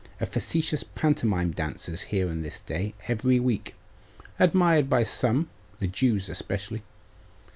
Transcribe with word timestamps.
A 0.19 0.25
facetious 0.25 0.81
pantomime 0.81 1.51
dances 1.51 2.01
here 2.09 2.27
on 2.27 2.41
this 2.41 2.59
day 2.61 2.95
every 3.07 3.39
week 3.39 3.75
admired 4.39 4.89
by 4.89 5.03
some, 5.03 5.47
the 5.79 5.85
Jews 5.85 6.27
especially. 6.27 6.81